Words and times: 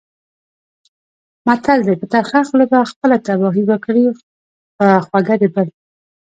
متل 1.47 1.79
دی: 1.85 1.95
په 2.01 2.05
ترخه 2.13 2.39
خوله 2.47 2.65
به 2.71 2.79
خپله 2.91 3.17
تباهي 3.27 3.63
وکړې، 3.67 4.05
په 4.77 4.85
خوږه 5.05 5.35
د 5.41 5.43
بل. 5.55 5.67